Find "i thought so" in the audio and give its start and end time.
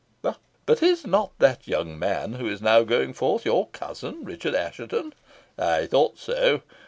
5.59-6.61